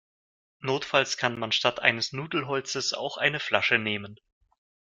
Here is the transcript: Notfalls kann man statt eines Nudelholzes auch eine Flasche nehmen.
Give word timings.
Notfalls 0.61 1.15
kann 1.17 1.37
man 1.37 1.51
statt 1.51 1.79
eines 1.79 2.11
Nudelholzes 2.11 2.93
auch 2.95 3.17
eine 3.17 3.39
Flasche 3.39 3.77
nehmen. 3.77 4.19